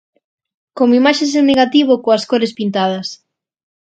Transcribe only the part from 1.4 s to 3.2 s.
negativo coas cores pintadas.